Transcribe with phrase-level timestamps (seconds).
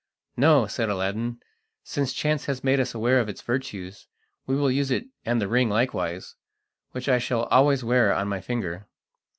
[0.35, 1.37] "No," said Aladdin,
[1.83, 4.07] "since chance has made us aware of its virtues,
[4.47, 6.33] we will use it and the ring likewise,
[6.89, 8.87] which I shall always wear on my finger."